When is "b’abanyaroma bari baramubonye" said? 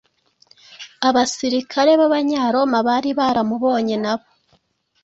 1.99-3.95